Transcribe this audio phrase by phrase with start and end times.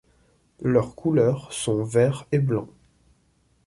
[0.63, 2.67] Leurs couleurs sont vert et blanc.